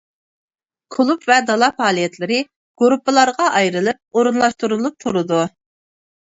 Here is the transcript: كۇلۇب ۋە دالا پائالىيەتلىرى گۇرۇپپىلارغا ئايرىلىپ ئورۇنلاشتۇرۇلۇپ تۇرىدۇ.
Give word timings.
كۇلۇب 0.95 1.27
ۋە 1.31 1.37
دالا 1.49 1.69
پائالىيەتلىرى 1.81 2.41
گۇرۇپپىلارغا 2.83 3.53
ئايرىلىپ 3.61 4.03
ئورۇنلاشتۇرۇلۇپ 4.19 5.01
تۇرىدۇ. 5.07 5.47